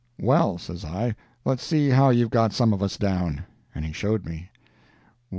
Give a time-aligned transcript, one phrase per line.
[0.19, 1.15] 'Well,' says I,
[1.45, 4.49] 'let's see how you've got some of us down.' And he showed me: "'Wm.